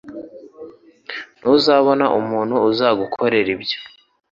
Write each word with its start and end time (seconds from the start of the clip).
Ntuzabona 1.39 2.05
umuntu 2.19 2.55
uzagukorera 2.69 3.49
ibyo. 3.55 3.77